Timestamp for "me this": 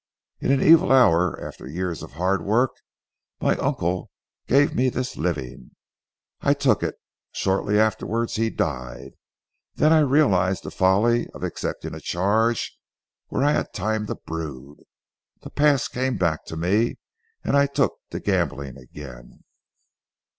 4.73-5.15